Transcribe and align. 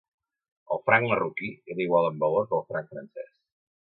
El 0.75 0.79
franc 0.89 1.07
marroquí 1.11 1.51
era 1.75 1.85
igual 1.85 2.09
en 2.11 2.17
valor 2.25 2.49
que 2.53 2.59
el 2.61 2.65
franc 2.73 2.89
francès. 2.95 3.31